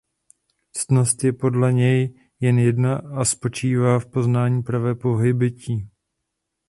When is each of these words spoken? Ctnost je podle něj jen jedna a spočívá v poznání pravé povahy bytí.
Ctnost 0.71 1.23
je 1.23 1.33
podle 1.33 1.73
něj 1.73 2.19
jen 2.39 2.59
jedna 2.59 2.97
a 2.97 3.25
spočívá 3.25 3.99
v 3.99 4.05
poznání 4.05 4.63
pravé 4.63 4.95
povahy 4.95 5.33
bytí. 5.33 5.89